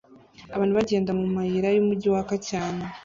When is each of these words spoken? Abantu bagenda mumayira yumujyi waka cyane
Abantu 0.55 0.73
bagenda 0.79 1.11
mumayira 1.19 1.67
yumujyi 1.75 2.07
waka 2.13 2.35
cyane 2.49 2.83